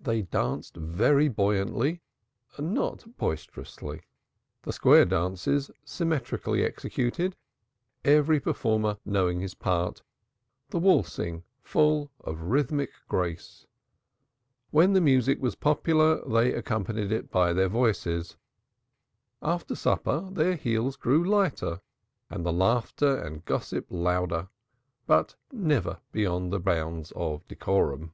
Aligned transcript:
They 0.00 0.22
danced 0.22 0.76
very 0.76 1.28
buoyantly, 1.28 2.02
not 2.58 3.16
boisterously; 3.16 4.00
the 4.62 4.72
square 4.72 5.04
dances 5.04 5.70
symmetrically 5.84 6.64
executed, 6.64 7.36
every 8.04 8.40
performer 8.40 8.98
knowing 9.04 9.38
his 9.38 9.54
part; 9.54 10.02
the 10.70 10.80
waltzing 10.80 11.44
full 11.62 12.10
of 12.18 12.40
rhythmic 12.42 12.90
grace. 13.06 13.68
When 14.72 14.94
the 14.94 15.00
music 15.00 15.40
was 15.40 15.54
popular 15.54 16.24
they 16.28 16.52
accompanied 16.52 17.12
it 17.12 17.28
on 17.32 17.54
their 17.54 17.68
voices. 17.68 18.36
After 19.42 19.76
supper 19.76 20.28
their 20.32 20.56
heels 20.56 20.96
grew 20.96 21.22
lighter, 21.22 21.82
and 22.28 22.44
the 22.44 22.52
laughter 22.52 23.16
and 23.16 23.44
gossip 23.44 23.86
louder, 23.90 24.48
but 25.06 25.36
never 25.52 26.00
beyond 26.10 26.52
the 26.52 26.58
bounds 26.58 27.12
of 27.14 27.46
decorum. 27.46 28.12